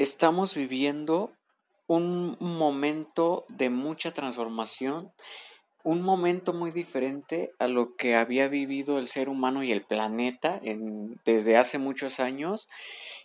estamos 0.00 0.54
viviendo 0.54 1.30
un 1.86 2.38
momento 2.40 3.44
de 3.48 3.68
mucha 3.68 4.12
transformación, 4.12 5.12
un 5.84 6.00
momento 6.00 6.54
muy 6.54 6.70
diferente 6.70 7.52
a 7.58 7.68
lo 7.68 7.96
que 7.96 8.14
había 8.14 8.48
vivido 8.48 8.98
el 8.98 9.08
ser 9.08 9.28
humano 9.28 9.62
y 9.62 9.72
el 9.72 9.82
planeta 9.82 10.58
desde 11.26 11.58
hace 11.58 11.78
muchos 11.78 12.18
años. 12.18 12.66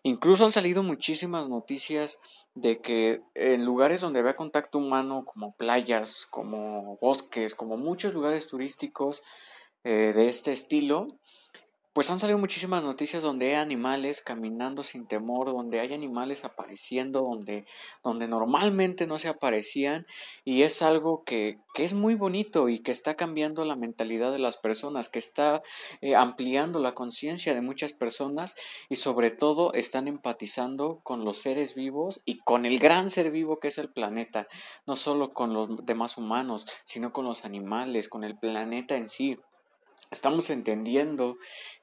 Incluso 0.03 0.43
han 0.43 0.51
salido 0.51 0.83
muchísimas 0.83 1.47
noticias 1.47 2.19
de 2.55 2.81
que 2.81 3.21
en 3.35 3.63
lugares 3.63 4.01
donde 4.01 4.19
había 4.19 4.35
contacto 4.35 4.77
humano, 4.77 5.23
como 5.23 5.55
playas, 5.55 6.27
como 6.29 6.97
bosques, 6.97 7.55
como 7.55 7.77
muchos 7.77 8.13
lugares 8.13 8.47
turísticos 8.47 9.23
eh, 9.85 10.11
de 10.13 10.27
este 10.27 10.51
estilo, 10.51 11.07
pues 11.95 12.09
han 12.09 12.19
salido 12.19 12.37
muchísimas 12.37 12.83
noticias 12.83 13.23
donde 13.23 13.47
hay 13.47 13.53
animales 13.53 14.21
caminando 14.21 14.83
sin 14.83 15.07
temor, 15.07 15.47
donde 15.47 15.79
hay 15.79 15.93
animales 15.93 16.43
apareciendo, 16.43 17.21
donde, 17.21 17.65
donde 18.03 18.27
normalmente 18.27 19.07
no 19.07 19.17
se 19.17 19.29
aparecían 19.29 20.05
y 20.43 20.63
es 20.63 20.81
algo 20.81 21.23
que, 21.23 21.57
que 21.73 21.85
es 21.85 21.93
muy 21.93 22.15
bonito 22.15 22.67
y 22.67 22.79
que 22.79 22.91
está 22.91 23.15
cambiando 23.15 23.63
la 23.63 23.77
mentalidad 23.77 24.33
de 24.33 24.39
las 24.39 24.57
personas, 24.57 25.07
que 25.07 25.19
está 25.19 25.63
eh, 26.01 26.15
ampliando 26.15 26.79
la 26.79 26.93
conciencia 26.93 27.53
de 27.53 27.61
muchas 27.61 27.93
personas 27.93 28.57
y 28.89 28.97
sobre 28.97 29.31
todo 29.31 29.71
están 29.71 30.09
empatizando 30.09 30.99
con 31.01 31.23
los 31.23 31.37
seres 31.37 31.75
vivos 31.75 32.21
y 32.25 32.39
con 32.39 32.65
el 32.65 32.77
gran 32.77 33.09
ser 33.09 33.31
vivo 33.31 33.61
que 33.61 33.69
es 33.69 33.77
el 33.77 33.89
planeta, 33.89 34.49
no 34.85 34.97
solo 34.97 35.31
con 35.31 35.53
los 35.53 35.85
demás 35.85 36.17
humanos, 36.17 36.65
sino 36.83 37.13
con 37.13 37.23
los 37.23 37.45
animales, 37.45 38.09
con 38.09 38.25
el 38.25 38.37
planeta 38.37 38.97
en 38.97 39.07
sí. 39.07 39.39
Estamos 40.11 40.49
entendiendo 40.49 41.37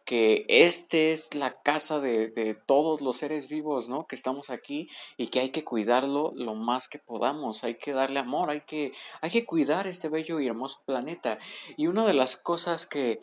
que 0.05 0.45
este 0.49 1.13
es 1.13 1.35
la 1.35 1.63
casa 1.63 2.01
de, 2.01 2.29
de, 2.29 2.55
todos 2.55 3.01
los 3.01 3.17
seres 3.17 3.49
vivos, 3.49 3.89
¿no? 3.89 4.07
Que 4.07 4.17
estamos 4.17 4.51
aquí 4.51 4.89
y 5.17 5.29
que 5.29 5.41
hay 5.41 5.51
que 5.51 5.65
cuidarlo 5.65 6.33
lo 6.35 6.55
más 6.55 6.89
que 6.89 6.99
podamos, 6.99 7.65
hay 7.65 7.77
que 7.77 7.93
darle 7.93 8.19
amor, 8.19 8.51
hay 8.51 8.63
que, 8.63 8.93
hay 9.21 9.31
que 9.31 9.45
cuidar 9.45 9.87
este 9.87 10.09
bello 10.09 10.41
y 10.41 10.47
hermoso 10.47 10.81
planeta. 10.85 11.39
Y 11.77 11.87
una 11.87 12.05
de 12.07 12.15
las 12.15 12.37
cosas 12.37 12.87
que, 12.87 13.21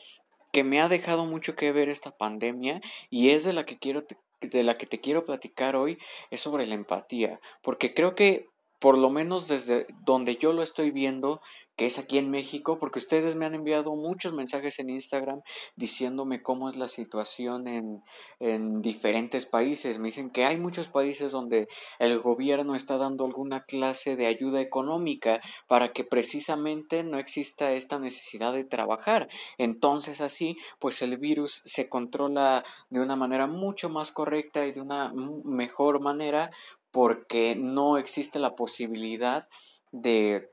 que 0.52 0.64
me 0.64 0.82
ha 0.82 0.88
dejado 0.88 1.26
mucho 1.26 1.56
que 1.56 1.72
ver 1.72 1.90
esta 1.90 2.18
pandemia 2.18 2.82
y 3.10 3.30
es 3.30 3.44
de 3.44 3.54
la 3.54 3.66
que 3.66 3.78
quiero 3.78 4.06
de 4.42 4.64
la 4.64 4.76
que 4.76 4.86
te 4.86 5.02
quiero 5.02 5.26
platicar 5.26 5.76
hoy 5.76 5.98
es 6.32 6.40
sobre 6.40 6.66
la 6.66 6.76
empatía, 6.76 7.40
porque 7.62 7.94
creo 7.94 8.16
que 8.16 8.48
por 8.80 8.98
lo 8.98 9.10
menos 9.10 9.48
desde 9.48 9.88
donde 10.04 10.38
yo 10.38 10.54
lo 10.54 10.64
estoy 10.64 10.92
viendo, 10.92 11.42
que 11.76 11.86
es 11.86 11.98
aquí 11.98 12.18
en 12.18 12.30
México, 12.30 12.78
porque 12.78 13.00
ustedes 13.00 13.36
me 13.36 13.46
han 13.46 13.54
enviado 13.54 13.96
muchos 13.96 14.34
mensajes 14.34 14.80
en 14.80 14.90
Instagram 14.90 15.42
diciéndome 15.78 16.42
cómo 16.42 16.68
es 16.68 16.76
la 16.76 16.90
situación 16.90 17.68
en, 17.68 18.04
en, 18.40 18.82
diferentes 18.82 19.46
países. 19.46 19.98
Me 19.98 20.10
dicen 20.10 20.30
que 20.30 20.44
hay 20.44 20.58
muchos 20.58 20.90
países 20.90 21.32
donde 21.32 21.70
el 22.00 22.20
gobierno 22.20 22.76
está 22.76 22.98
dando 22.98 23.26
alguna 23.26 23.64
clase 23.64 24.18
de 24.18 24.26
ayuda 24.26 24.60
económica 24.60 25.40
para 25.68 25.94
que 25.94 26.04
precisamente 26.04 27.04
no 27.04 27.18
exista 27.18 27.72
esta 27.72 27.98
necesidad 27.98 28.52
de 28.52 28.66
trabajar. 28.66 29.30
Entonces 29.58 30.20
así, 30.20 30.58
pues 30.80 31.02
el 31.02 31.18
virus 31.18 31.62
se 31.64 31.88
controla 31.88 32.66
de 32.90 33.00
una 33.00 33.16
manera 33.16 33.48
mucho 33.48 33.90
más 33.90 34.12
correcta 34.12 34.68
y 34.68 34.74
de 34.74 34.82
una 34.82 35.14
mejor 35.46 36.02
manera 36.02 36.52
porque 36.92 37.56
no 37.56 37.98
existe 37.98 38.40
la 38.40 38.56
posibilidad 38.56 39.48
de 39.92 40.50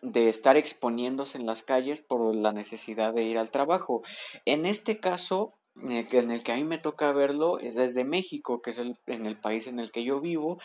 de 0.00 0.28
estar 0.28 0.56
exponiéndose 0.56 1.38
en 1.38 1.46
las 1.46 1.62
calles 1.62 2.00
por 2.00 2.34
la 2.34 2.52
necesidad 2.52 3.12
de 3.12 3.24
ir 3.24 3.38
al 3.38 3.50
trabajo. 3.50 4.02
En 4.44 4.64
este 4.64 5.00
caso, 5.00 5.54
en 5.76 6.30
el 6.30 6.42
que 6.42 6.52
a 6.52 6.56
mí 6.56 6.64
me 6.64 6.78
toca 6.78 7.12
verlo, 7.12 7.58
es 7.58 7.74
desde 7.74 8.04
México, 8.04 8.62
que 8.62 8.70
es 8.70 8.78
el, 8.78 8.98
en 9.06 9.26
el 9.26 9.38
país 9.38 9.66
en 9.66 9.80
el 9.80 9.90
que 9.90 10.04
yo 10.04 10.20
vivo, 10.20 10.58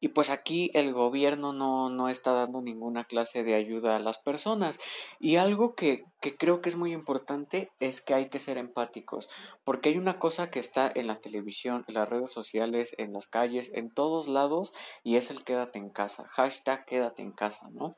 y 0.00 0.08
pues 0.08 0.30
aquí 0.30 0.70
el 0.72 0.94
gobierno 0.94 1.52
no, 1.52 1.90
no, 1.90 2.08
está 2.08 2.32
dando 2.32 2.62
ninguna 2.62 3.04
clase 3.04 3.44
de 3.44 3.54
ayuda 3.54 3.96
a 3.96 4.00
las 4.00 4.16
personas. 4.16 4.80
Y 5.18 5.36
algo 5.36 5.74
que, 5.74 6.04
que, 6.22 6.36
creo 6.36 6.62
que 6.62 6.70
es 6.70 6.76
muy 6.76 6.94
importante 6.94 7.70
es 7.80 8.00
que 8.00 8.14
hay 8.14 8.30
que 8.30 8.38
ser 8.38 8.56
empáticos. 8.56 9.28
Porque 9.62 9.90
hay 9.90 9.98
una 9.98 10.18
cosa 10.18 10.50
que 10.50 10.58
está 10.58 10.90
en 10.94 11.06
la 11.06 11.20
televisión, 11.20 11.84
en 11.86 11.94
las 11.94 12.08
redes 12.08 12.32
sociales, 12.32 12.94
en 12.96 13.12
las 13.12 13.26
calles, 13.26 13.70
en 13.74 13.92
todos 13.92 14.26
lados, 14.26 14.72
y 15.04 15.16
es 15.16 15.30
el 15.30 15.44
quédate 15.44 15.78
en 15.78 15.90
casa. 15.90 16.26
Hashtag 16.28 16.86
quédate 16.86 17.20
en 17.22 17.32
casa, 17.32 17.68
¿no? 17.70 17.96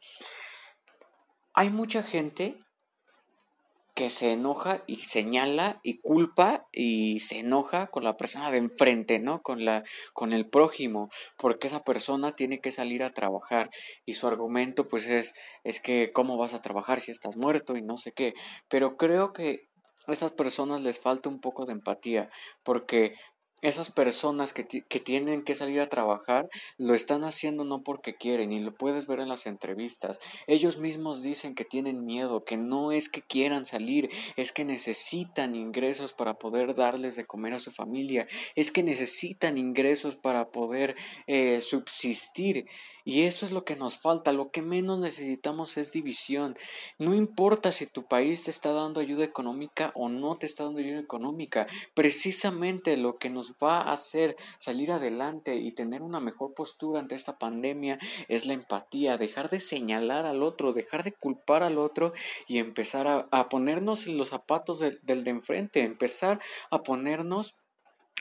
Hay 1.54 1.70
mucha 1.70 2.02
gente 2.02 2.56
que 3.94 4.10
se 4.10 4.32
enoja 4.32 4.82
y 4.86 4.96
señala 4.96 5.80
y 5.82 6.00
culpa 6.00 6.66
y 6.72 7.20
se 7.20 7.40
enoja 7.40 7.88
con 7.88 8.04
la 8.04 8.16
persona 8.16 8.50
de 8.50 8.58
enfrente, 8.58 9.18
¿no? 9.18 9.42
Con 9.42 9.64
la 9.64 9.84
con 10.14 10.32
el 10.32 10.48
prójimo, 10.48 11.10
porque 11.36 11.66
esa 11.66 11.84
persona 11.84 12.32
tiene 12.32 12.60
que 12.60 12.72
salir 12.72 13.02
a 13.02 13.12
trabajar 13.12 13.70
y 14.06 14.14
su 14.14 14.26
argumento 14.26 14.88
pues 14.88 15.08
es 15.08 15.34
es 15.64 15.80
que 15.80 16.12
cómo 16.12 16.36
vas 16.36 16.54
a 16.54 16.60
trabajar 16.60 17.00
si 17.00 17.10
estás 17.10 17.36
muerto 17.36 17.76
y 17.76 17.82
no 17.82 17.96
sé 17.96 18.12
qué, 18.12 18.34
pero 18.68 18.96
creo 18.96 19.32
que 19.32 19.68
a 20.06 20.12
esas 20.12 20.32
personas 20.32 20.82
les 20.82 21.00
falta 21.00 21.28
un 21.28 21.40
poco 21.40 21.64
de 21.64 21.72
empatía, 21.72 22.28
porque 22.64 23.14
esas 23.62 23.90
personas 23.90 24.52
que, 24.52 24.66
que, 24.66 25.00
tienen 25.00 25.42
que 25.42 25.54
salir 25.54 25.80
a 25.80 25.88
trabajar 25.88 26.48
lo 26.78 26.94
están 26.94 27.24
haciendo 27.24 27.64
no 27.64 27.82
porque 27.82 28.14
quieren 28.14 28.52
y 28.52 28.60
lo 28.60 28.74
puedes 28.74 29.06
ver 29.06 29.20
en 29.20 29.28
las 29.28 29.46
entrevistas. 29.46 30.18
Ellos 30.46 30.78
mismos 30.78 31.22
dicen 31.22 31.54
que 31.54 31.64
tienen 31.64 32.04
miedo, 32.04 32.44
que 32.44 32.56
no 32.56 32.92
es 32.92 33.08
que 33.08 33.22
quieran 33.22 33.64
salir, 33.64 34.10
es 34.36 34.52
que 34.52 34.64
necesitan 34.64 35.54
ingresos 35.54 36.12
para 36.12 36.34
poder 36.34 36.74
darles 36.74 37.16
de 37.16 37.24
comer 37.24 37.54
a 37.54 37.58
su 37.58 37.70
familia, 37.70 38.26
es 38.56 38.72
que 38.72 38.82
necesitan 38.82 39.58
ingresos 39.58 40.16
para 40.16 40.50
poder 40.50 40.96
eh, 41.26 41.60
subsistir. 41.60 42.66
Y 43.04 43.22
eso 43.22 43.46
es 43.46 43.52
lo 43.52 43.64
que 43.64 43.74
nos 43.74 43.98
falta, 43.98 44.32
lo 44.32 44.50
que 44.50 44.62
menos 44.62 45.00
necesitamos 45.00 45.76
es 45.76 45.92
división. 45.92 46.54
No 46.98 47.14
importa 47.14 47.72
si 47.72 47.86
tu 47.86 48.04
país 48.04 48.44
te 48.44 48.50
está 48.50 48.72
dando 48.72 49.00
ayuda 49.00 49.24
económica 49.24 49.92
o 49.96 50.08
no 50.08 50.36
te 50.36 50.46
está 50.46 50.64
dando 50.64 50.78
ayuda 50.78 51.00
económica, 51.00 51.66
precisamente 51.94 52.96
lo 52.96 53.18
que 53.18 53.28
nos 53.28 53.51
va 53.62 53.80
a 53.80 53.92
hacer 53.92 54.36
salir 54.58 54.92
adelante 54.92 55.56
y 55.56 55.72
tener 55.72 56.02
una 56.02 56.20
mejor 56.20 56.54
postura 56.54 57.00
ante 57.00 57.14
esta 57.14 57.38
pandemia 57.38 57.98
es 58.28 58.46
la 58.46 58.52
empatía, 58.52 59.16
dejar 59.16 59.50
de 59.50 59.60
señalar 59.60 60.26
al 60.26 60.42
otro, 60.42 60.72
dejar 60.72 61.02
de 61.02 61.12
culpar 61.12 61.62
al 61.62 61.78
otro 61.78 62.12
y 62.46 62.58
empezar 62.58 63.26
a, 63.30 63.48
ponernos 63.48 64.06
los 64.06 64.28
zapatos 64.28 64.80
del 64.80 65.24
de 65.24 65.30
enfrente, 65.30 65.82
empezar 65.82 66.40
a 66.70 66.82
ponernos 66.82 67.54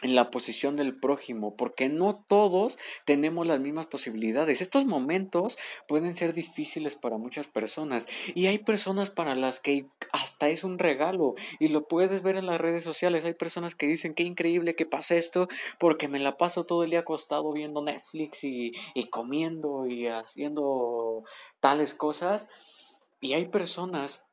en 0.01 0.15
la 0.15 0.31
posición 0.31 0.75
del 0.75 0.95
prójimo, 0.95 1.55
porque 1.55 1.89
no 1.89 2.23
todos 2.27 2.77
tenemos 3.05 3.45
las 3.45 3.59
mismas 3.59 3.85
posibilidades. 3.85 4.61
Estos 4.61 4.85
momentos 4.85 5.57
pueden 5.87 6.15
ser 6.15 6.33
difíciles 6.33 6.95
para 6.95 7.17
muchas 7.17 7.47
personas 7.47 8.07
y 8.33 8.47
hay 8.47 8.57
personas 8.57 9.09
para 9.09 9.35
las 9.35 9.59
que 9.59 9.85
hasta 10.11 10.49
es 10.49 10.63
un 10.63 10.79
regalo 10.79 11.35
y 11.59 11.69
lo 11.69 11.87
puedes 11.87 12.23
ver 12.23 12.35
en 12.35 12.47
las 12.47 12.59
redes 12.59 12.83
sociales. 12.83 13.25
Hay 13.25 13.33
personas 13.33 13.75
que 13.75 13.87
dicen 13.87 14.13
qué 14.13 14.23
increíble 14.23 14.75
que 14.75 14.85
pasa 14.85 15.15
esto 15.15 15.47
porque 15.79 16.07
me 16.07 16.19
la 16.19 16.37
paso 16.37 16.65
todo 16.65 16.83
el 16.83 16.89
día 16.89 16.99
acostado 16.99 17.51
viendo 17.53 17.81
Netflix 17.81 18.43
y, 18.43 18.71
y 18.93 19.05
comiendo 19.05 19.85
y 19.87 20.07
haciendo 20.07 21.23
tales 21.59 21.93
cosas. 21.93 22.47
Y 23.19 23.33
hay 23.33 23.45
personas 23.45 24.23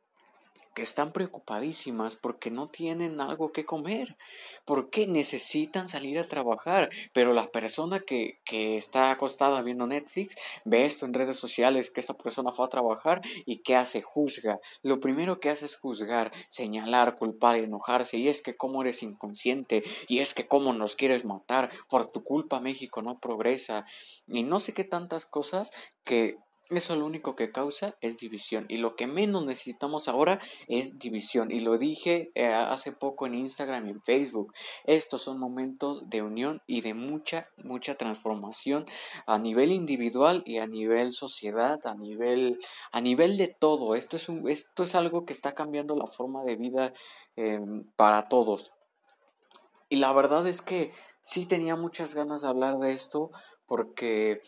que 0.78 0.82
están 0.82 1.10
preocupadísimas 1.10 2.14
porque 2.14 2.52
no 2.52 2.68
tienen 2.68 3.20
algo 3.20 3.50
que 3.50 3.64
comer, 3.64 4.16
porque 4.64 5.08
necesitan 5.08 5.88
salir 5.88 6.20
a 6.20 6.28
trabajar, 6.28 6.88
pero 7.12 7.32
la 7.32 7.50
persona 7.50 7.98
que, 7.98 8.38
que 8.44 8.76
está 8.76 9.10
acostada 9.10 9.60
viendo 9.62 9.88
Netflix 9.88 10.36
ve 10.64 10.86
esto 10.86 11.04
en 11.04 11.14
redes 11.14 11.36
sociales, 11.36 11.90
que 11.90 11.98
esta 11.98 12.14
persona 12.14 12.52
fue 12.52 12.64
a 12.64 12.68
trabajar 12.68 13.22
y 13.44 13.56
¿qué 13.56 13.74
hace? 13.74 14.02
Juzga. 14.02 14.60
Lo 14.84 15.00
primero 15.00 15.40
que 15.40 15.50
hace 15.50 15.66
es 15.66 15.76
juzgar, 15.76 16.30
señalar, 16.46 17.16
culpar, 17.16 17.56
enojarse, 17.56 18.16
y 18.16 18.28
es 18.28 18.40
que 18.40 18.56
cómo 18.56 18.82
eres 18.82 19.02
inconsciente, 19.02 19.82
y 20.06 20.20
es 20.20 20.32
que 20.32 20.46
cómo 20.46 20.72
nos 20.72 20.94
quieres 20.94 21.24
matar, 21.24 21.72
por 21.88 22.06
tu 22.06 22.22
culpa 22.22 22.60
México 22.60 23.02
no 23.02 23.18
progresa, 23.18 23.84
y 24.28 24.44
no 24.44 24.60
sé 24.60 24.74
qué 24.74 24.84
tantas 24.84 25.26
cosas 25.26 25.72
que 26.04 26.38
eso 26.70 26.96
lo 26.96 27.06
único 27.06 27.34
que 27.34 27.50
causa 27.50 27.96
es 28.02 28.18
división. 28.18 28.66
Y 28.68 28.76
lo 28.76 28.94
que 28.94 29.06
menos 29.06 29.44
necesitamos 29.44 30.06
ahora 30.06 30.38
es 30.66 30.98
división. 30.98 31.50
Y 31.50 31.60
lo 31.60 31.78
dije 31.78 32.30
eh, 32.34 32.48
hace 32.48 32.92
poco 32.92 33.26
en 33.26 33.34
Instagram 33.34 33.86
y 33.86 33.90
en 33.90 34.02
Facebook. 34.02 34.52
Estos 34.84 35.22
son 35.22 35.38
momentos 35.38 36.10
de 36.10 36.20
unión 36.20 36.60
y 36.66 36.82
de 36.82 36.92
mucha, 36.92 37.48
mucha 37.56 37.94
transformación 37.94 38.84
a 39.26 39.38
nivel 39.38 39.72
individual 39.72 40.42
y 40.44 40.58
a 40.58 40.66
nivel 40.66 41.12
sociedad, 41.12 41.80
a 41.86 41.94
nivel, 41.94 42.58
a 42.92 43.00
nivel 43.00 43.38
de 43.38 43.48
todo. 43.48 43.94
Esto 43.94 44.16
es, 44.16 44.28
un, 44.28 44.48
esto 44.50 44.82
es 44.82 44.94
algo 44.94 45.24
que 45.24 45.32
está 45.32 45.54
cambiando 45.54 45.96
la 45.96 46.06
forma 46.06 46.44
de 46.44 46.56
vida 46.56 46.92
em, 47.36 47.84
para 47.96 48.28
todos. 48.28 48.72
Y 49.88 49.96
la 49.96 50.12
verdad 50.12 50.46
es 50.46 50.60
que 50.60 50.92
sí 51.22 51.46
tenía 51.46 51.76
muchas 51.76 52.14
ganas 52.14 52.42
de 52.42 52.48
hablar 52.48 52.78
de 52.78 52.92
esto 52.92 53.30
porque 53.66 54.42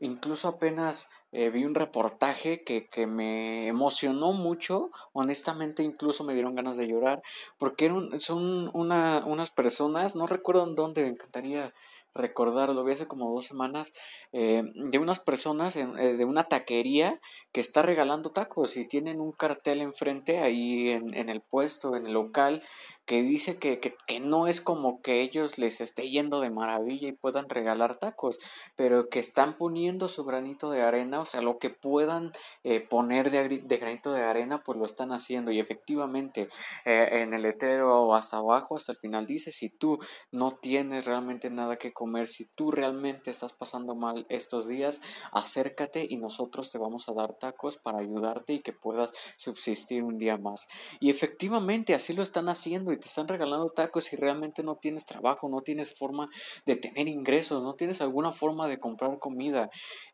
incluso 0.00 0.48
apenas 0.48 1.08
eh, 1.32 1.50
vi 1.50 1.64
un 1.64 1.74
reportaje 1.74 2.62
que, 2.64 2.86
que, 2.86 3.06
me 3.06 3.68
emocionó 3.68 4.32
mucho, 4.32 4.90
honestamente 5.12 5.82
incluso 5.82 6.24
me 6.24 6.34
dieron 6.34 6.54
ganas 6.54 6.76
de 6.76 6.88
llorar, 6.88 7.22
porque 7.58 7.86
eran, 7.86 8.20
son 8.20 8.70
una, 8.74 9.22
unas 9.26 9.50
personas, 9.50 10.16
no 10.16 10.26
recuerdo 10.26 10.66
en 10.66 10.74
dónde, 10.74 11.02
me 11.02 11.08
encantaría 11.08 11.72
recordar, 12.14 12.70
lo 12.70 12.84
vi 12.84 12.92
hace 12.92 13.06
como 13.06 13.32
dos 13.32 13.46
semanas, 13.46 13.92
eh, 14.32 14.62
de 14.74 14.98
unas 14.98 15.20
personas 15.20 15.76
eh, 15.76 15.86
de 15.86 16.24
una 16.24 16.44
taquería 16.44 17.18
que 17.52 17.60
está 17.60 17.82
regalando 17.82 18.30
tacos 18.30 18.76
y 18.76 18.86
tienen 18.86 19.20
un 19.20 19.32
cartel 19.32 19.80
enfrente 19.80 20.38
ahí 20.38 20.90
en, 20.90 21.14
en 21.14 21.28
el 21.28 21.40
puesto, 21.40 21.96
en 21.96 22.06
el 22.06 22.12
local, 22.12 22.62
que 23.10 23.22
dice 23.22 23.58
que, 23.58 23.80
que, 23.80 23.96
que, 24.06 24.20
no 24.20 24.46
es 24.46 24.60
como 24.60 25.02
que 25.02 25.20
ellos 25.20 25.58
les 25.58 25.80
esté 25.80 26.08
yendo 26.08 26.38
de 26.38 26.48
maravilla 26.48 27.08
y 27.08 27.12
puedan 27.12 27.48
regalar 27.48 27.96
tacos, 27.96 28.38
pero 28.76 29.08
que 29.08 29.18
están 29.18 29.54
poniendo 29.54 30.06
su 30.06 30.22
granito 30.22 30.70
de 30.70 30.82
arena, 30.82 31.18
o 31.18 31.24
sea, 31.24 31.40
lo 31.40 31.58
que 31.58 31.70
puedan 31.70 32.30
eh, 32.62 32.78
poner 32.78 33.32
de, 33.32 33.78
granito 33.78 34.12
de 34.12 34.22
arena, 34.22 34.62
pues 34.62 34.78
lo 34.78 34.84
están 34.84 35.10
haciendo. 35.10 35.50
Y 35.50 35.58
efectivamente, 35.58 36.48
eh, 36.84 37.08
en 37.10 37.34
el 37.34 37.42
letrero 37.42 38.14
hasta 38.14 38.36
abajo, 38.36 38.76
hasta 38.76 38.92
el 38.92 38.98
final, 38.98 39.26
dice, 39.26 39.50
si 39.50 39.70
tú 39.70 39.98
no 40.30 40.52
tienes 40.52 41.04
realmente 41.04 41.50
nada 41.50 41.74
que 41.78 41.92
comer, 41.92 42.28
si 42.28 42.44
tú 42.44 42.70
realmente 42.70 43.32
estás 43.32 43.52
pasando 43.52 43.96
mal 43.96 44.24
estos 44.28 44.68
días, 44.68 45.00
acércate 45.32 46.06
y 46.08 46.16
nosotros 46.18 46.70
te 46.70 46.78
vamos 46.78 47.08
a 47.08 47.12
dar 47.12 47.34
tacos 47.40 47.78
para 47.78 47.98
ayudarte 47.98 48.52
y 48.52 48.60
que 48.60 48.72
puedas 48.72 49.10
subsistir 49.36 50.04
un 50.04 50.18
día 50.18 50.36
más. 50.36 50.68
Y 51.00 51.10
efectivamente, 51.10 51.94
así 51.94 52.12
lo 52.12 52.22
están 52.22 52.48
haciendo 52.48 52.92
y 52.92 52.96
te 52.96 53.08
están 53.08 53.26
regalando 53.26 53.70
tacos 53.70 54.12
y 54.12 54.16
realmente 54.16 54.62
no 54.62 54.76
tienes 54.76 55.06
trabajo, 55.06 55.48
no 55.48 55.62
tienes 55.62 55.92
forma 55.92 56.28
de 56.66 56.76
tener 56.76 57.08
ingresos, 57.08 57.64
no 57.64 57.74
tienes 57.74 58.00
alguna 58.00 58.30
forma 58.30 58.68
de 58.68 58.78
comprar 58.78 59.18
comida. 59.18 59.70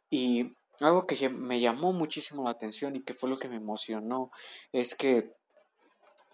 Y 0.08 0.54
algo 0.80 1.06
que 1.06 1.28
me 1.28 1.60
llamó 1.60 1.92
muchísimo 1.92 2.44
la 2.44 2.50
atención 2.50 2.96
y 2.96 3.02
que 3.02 3.12
fue 3.12 3.28
lo 3.28 3.36
que 3.36 3.48
me 3.48 3.56
emocionó 3.56 4.30
es 4.72 4.94
que 4.94 5.32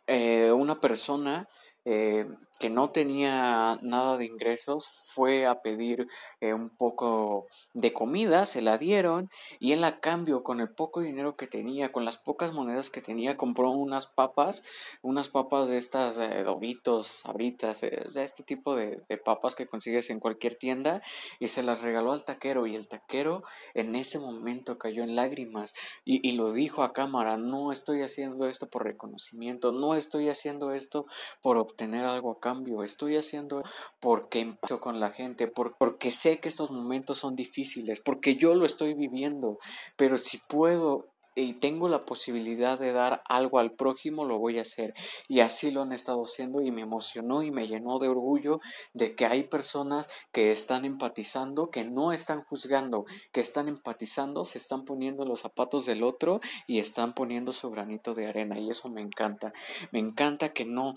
eh, 0.06 0.52
una 0.52 0.80
persona 0.80 1.48
eh, 1.84 2.26
que 2.62 2.70
no 2.70 2.92
tenía 2.92 3.76
nada 3.82 4.16
de 4.18 4.24
ingresos 4.24 4.86
fue 4.86 5.46
a 5.46 5.62
pedir 5.62 6.06
eh, 6.40 6.54
un 6.54 6.70
poco 6.70 7.48
de 7.74 7.92
comida, 7.92 8.46
se 8.46 8.62
la 8.62 8.78
dieron 8.78 9.28
y 9.58 9.72
él 9.72 9.82
a 9.82 9.98
cambio 9.98 10.44
con 10.44 10.60
el 10.60 10.70
poco 10.70 11.00
dinero 11.00 11.34
que 11.34 11.48
tenía, 11.48 11.90
con 11.90 12.04
las 12.04 12.18
pocas 12.18 12.52
monedas 12.52 12.88
que 12.88 13.00
tenía, 13.00 13.36
compró 13.36 13.72
unas 13.72 14.06
papas, 14.06 14.62
unas 15.02 15.28
papas 15.28 15.66
de 15.66 15.76
estas 15.76 16.18
eh, 16.18 16.44
doritos, 16.44 17.08
sabritas, 17.08 17.80
de 17.80 18.22
este 18.22 18.44
tipo 18.44 18.76
de, 18.76 19.02
papas 19.24 19.56
que 19.56 19.66
consigues 19.66 20.10
en 20.10 20.20
cualquier 20.20 20.54
tienda 20.54 21.02
y 21.40 21.48
se 21.48 21.64
las 21.64 21.82
regaló 21.82 22.12
al 22.12 22.24
taquero 22.24 22.68
y 22.68 22.76
el 22.76 22.86
taquero 22.86 23.42
en 23.74 23.96
ese 23.96 24.20
momento 24.20 24.78
cayó 24.78 25.02
en 25.02 25.16
lágrimas 25.16 25.74
y, 26.04 26.26
y 26.26 26.36
lo 26.36 26.52
dijo 26.52 26.84
a 26.84 26.92
cámara, 26.92 27.36
no 27.38 27.72
estoy 27.72 28.02
haciendo 28.02 28.46
esto 28.46 28.68
por 28.68 28.84
reconocimiento, 28.84 29.72
no 29.72 29.96
estoy 29.96 30.28
haciendo 30.28 30.70
esto 30.70 31.06
por 31.40 31.56
obtener 31.56 32.04
algo 32.04 32.30
a 32.30 32.40
cambio, 32.52 32.82
estoy 32.82 33.16
haciendo 33.16 33.62
porque 33.98 34.40
empiezo 34.40 34.80
con 34.80 35.00
la 35.00 35.10
gente, 35.10 35.46
porque 35.46 36.10
sé 36.10 36.38
que 36.38 36.48
estos 36.48 36.70
momentos 36.70 37.18
son 37.18 37.34
difíciles, 37.34 38.00
porque 38.00 38.36
yo 38.36 38.54
lo 38.54 38.66
estoy 38.66 38.94
viviendo, 38.94 39.58
pero 39.96 40.18
si 40.18 40.38
puedo 40.38 41.06
y 41.34 41.54
tengo 41.54 41.88
la 41.88 42.04
posibilidad 42.04 42.78
de 42.78 42.92
dar 42.92 43.22
algo 43.26 43.58
al 43.58 43.72
prójimo, 43.72 44.24
lo 44.24 44.38
voy 44.38 44.58
a 44.58 44.62
hacer. 44.62 44.92
Y 45.28 45.40
así 45.40 45.70
lo 45.70 45.82
han 45.82 45.92
estado 45.92 46.22
haciendo 46.22 46.60
y 46.60 46.70
me 46.70 46.82
emocionó 46.82 47.42
y 47.42 47.50
me 47.50 47.66
llenó 47.66 47.98
de 47.98 48.08
orgullo 48.08 48.60
de 48.92 49.14
que 49.14 49.24
hay 49.24 49.44
personas 49.44 50.08
que 50.30 50.50
están 50.50 50.84
empatizando, 50.84 51.70
que 51.70 51.84
no 51.84 52.12
están 52.12 52.42
juzgando, 52.42 53.06
que 53.32 53.40
están 53.40 53.68
empatizando, 53.68 54.44
se 54.44 54.58
están 54.58 54.84
poniendo 54.84 55.24
los 55.24 55.40
zapatos 55.40 55.86
del 55.86 56.02
otro 56.02 56.40
y 56.66 56.78
están 56.78 57.14
poniendo 57.14 57.52
su 57.52 57.70
granito 57.70 58.12
de 58.12 58.26
arena. 58.26 58.58
Y 58.58 58.68
eso 58.68 58.90
me 58.90 59.00
encanta. 59.00 59.52
Me 59.90 60.00
encanta 60.00 60.52
que 60.52 60.64
no... 60.64 60.94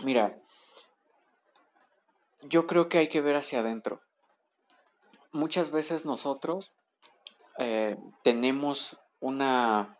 Mira, 0.00 0.38
yo 2.42 2.66
creo 2.66 2.88
que 2.88 2.98
hay 2.98 3.08
que 3.08 3.20
ver 3.20 3.36
hacia 3.36 3.60
adentro. 3.60 4.00
Muchas 5.32 5.70
veces 5.70 6.04
nosotros 6.04 6.72
eh, 7.58 7.96
tenemos 8.22 8.98
una, 9.20 9.98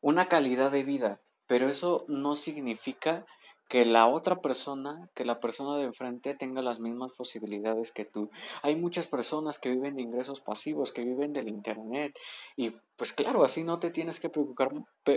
una 0.00 0.28
calidad 0.28 0.70
de 0.70 0.82
vida, 0.82 1.20
pero 1.46 1.68
eso 1.68 2.04
no 2.08 2.36
significa 2.36 3.24
que 3.68 3.84
la 3.84 4.06
otra 4.06 4.40
persona, 4.40 5.10
que 5.14 5.24
la 5.24 5.40
persona 5.40 5.76
de 5.76 5.84
enfrente 5.84 6.34
tenga 6.34 6.62
las 6.62 6.80
mismas 6.80 7.12
posibilidades 7.12 7.92
que 7.92 8.06
tú. 8.06 8.30
Hay 8.62 8.76
muchas 8.76 9.06
personas 9.06 9.58
que 9.58 9.68
viven 9.68 9.96
de 9.96 10.02
ingresos 10.02 10.40
pasivos, 10.40 10.90
que 10.90 11.04
viven 11.04 11.32
del 11.34 11.48
internet 11.48 12.18
y 12.56 12.72
pues 12.96 13.12
claro, 13.12 13.44
así 13.44 13.62
no 13.62 13.78
te 13.78 13.90
tienes 13.90 14.18
que 14.18 14.28
preocupar, 14.28 14.70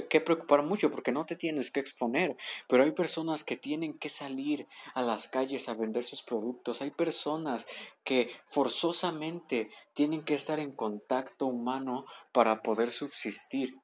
que 0.07 0.21
preocupar 0.21 0.62
mucho 0.62 0.92
porque 0.92 1.12
no 1.12 1.25
te 1.25 1.36
tienes 1.36 1.71
que 1.71 1.80
exponer, 1.80 2.38
pero 2.68 2.83
hay 2.83 2.92
personas 2.92 3.44
que 3.44 3.57
tienen 3.57 3.98
que 3.98 4.07
salir 4.07 4.68
a 4.94 5.01
las 5.01 5.27
calles 5.27 5.68
a 5.68 5.74
vender 5.74 6.04
sus 6.04 6.21
productos, 6.21 6.83
hay 6.83 6.92
personas 6.92 7.65
que 8.04 8.30
forzosamente 8.45 9.71
tienen 9.94 10.24
que 10.24 10.36
estar 10.36 10.59
en 10.59 10.74
contacto 10.74 11.47
humano 11.47 12.06
para 12.31 12.62
poder 12.62 12.92
subsistir. 12.92 13.81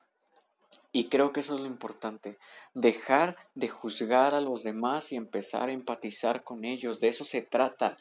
Y 0.98 1.10
creo 1.10 1.32
que 1.32 1.42
eso 1.42 1.54
es 1.54 1.60
lo 1.60 1.68
importante, 1.68 2.40
dejar 2.74 3.38
de 3.54 3.68
juzgar 3.68 4.34
a 4.34 4.42
los 4.42 4.64
demás 4.64 5.12
y 5.12 5.16
empezar 5.16 5.70
a 5.70 5.72
empatizar 5.72 6.44
con 6.44 6.66
ellos, 6.66 7.00
de 7.00 7.08
eso 7.08 7.24
se 7.24 7.44
trata. 7.44 7.98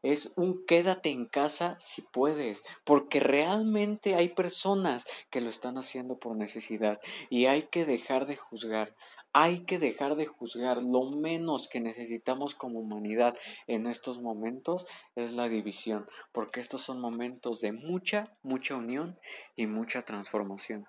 Es 0.00 0.32
un 0.34 0.64
quédate 0.64 1.10
en 1.10 1.26
casa 1.26 1.76
si 1.78 2.00
puedes, 2.00 2.64
porque 2.84 3.20
realmente 3.20 4.14
hay 4.14 4.30
personas 4.30 5.04
que 5.28 5.42
lo 5.42 5.50
están 5.50 5.76
haciendo 5.76 6.18
por 6.18 6.34
necesidad 6.34 6.98
y 7.28 7.44
hay 7.44 7.64
que 7.64 7.84
dejar 7.84 8.24
de 8.24 8.36
juzgar. 8.36 8.96
Hay 9.34 9.66
que 9.66 9.78
dejar 9.78 10.16
de 10.16 10.24
juzgar. 10.24 10.82
Lo 10.82 11.10
menos 11.10 11.68
que 11.68 11.80
necesitamos 11.80 12.54
como 12.54 12.80
humanidad 12.80 13.36
en 13.66 13.84
estos 13.84 14.18
momentos 14.18 14.86
es 15.14 15.34
la 15.34 15.50
división, 15.50 16.06
porque 16.32 16.60
estos 16.60 16.80
son 16.80 17.02
momentos 17.02 17.60
de 17.60 17.72
mucha, 17.72 18.34
mucha 18.42 18.76
unión 18.76 19.18
y 19.56 19.66
mucha 19.66 20.00
transformación. 20.00 20.86